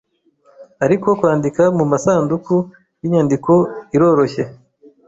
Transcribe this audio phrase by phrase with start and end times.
[0.85, 2.55] ariko kwandika mumasanduku
[2.99, 3.53] yinyandiko
[3.95, 4.43] iroroshye